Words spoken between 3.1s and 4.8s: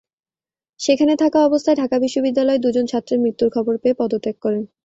মৃত্যুর খবর পেয়ে পদত্যাগ করেন।